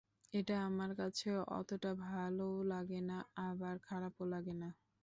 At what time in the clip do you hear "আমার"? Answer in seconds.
0.67-0.91